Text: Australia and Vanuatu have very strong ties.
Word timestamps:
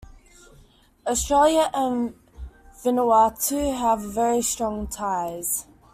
Australia 1.05 1.69
and 1.75 2.15
Vanuatu 2.83 3.77
have 3.77 3.99
very 4.01 4.41
strong 4.41 4.87
ties. 4.87 5.67